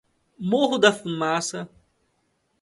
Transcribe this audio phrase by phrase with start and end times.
[0.39, 1.69] Morro da Fumaça